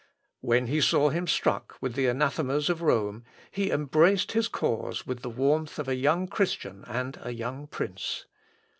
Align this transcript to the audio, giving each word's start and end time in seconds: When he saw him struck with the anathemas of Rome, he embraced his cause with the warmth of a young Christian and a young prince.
When 0.39 0.65
he 0.65 0.81
saw 0.81 1.09
him 1.09 1.27
struck 1.27 1.77
with 1.79 1.93
the 1.93 2.07
anathemas 2.07 2.71
of 2.71 2.81
Rome, 2.81 3.23
he 3.51 3.69
embraced 3.69 4.31
his 4.31 4.47
cause 4.47 5.05
with 5.05 5.19
the 5.19 5.29
warmth 5.29 5.77
of 5.77 5.87
a 5.87 5.93
young 5.93 6.25
Christian 6.27 6.83
and 6.87 7.19
a 7.21 7.29
young 7.29 7.67
prince. 7.67 8.25